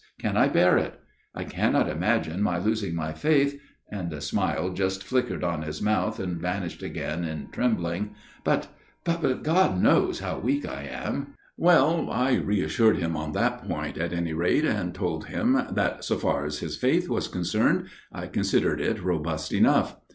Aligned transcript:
* 0.13 0.19
Can 0.19 0.35
I 0.35 0.47
bear 0.47 0.79
it? 0.79 0.99
I 1.35 1.43
cannot 1.43 1.87
imagine 1.87 2.41
my 2.41 2.57
losing 2.57 2.95
my 2.95 3.13
faith,' 3.13 3.61
and 3.91 4.11
a 4.11 4.19
smile 4.19 4.71
just 4.71 5.03
flickered 5.03 5.43
on 5.43 5.61
his 5.61 5.79
mouth 5.79 6.19
and 6.19 6.41
vanished 6.41 6.81
again 6.81 7.23
in 7.23 7.49
trembling, 7.51 8.15
* 8.29 8.43
but 8.43 8.69
but 9.03 9.43
God 9.43 9.79
knows 9.79 10.19
how 10.19 10.39
weak 10.39 10.67
I 10.67 10.87
am.'" 10.91 11.35
Well, 11.55 12.09
I 12.09 12.33
reassured 12.33 12.97
him 12.97 13.15
on 13.15 13.33
that 13.33 13.67
point, 13.69 13.99
at 13.99 14.11
any 14.11 14.33
rate, 14.33 14.65
and 14.65 14.95
told 14.95 15.25
him 15.25 15.53
that, 15.69 16.03
so 16.03 16.17
far 16.17 16.45
as 16.47 16.57
his 16.61 16.75
faith 16.77 17.07
was 17.07 17.27
concerned, 17.27 17.87
I 18.11 18.25
considered 18.25 18.81
it 18.81 19.03
robust 19.03 19.53
enough. 19.53 19.97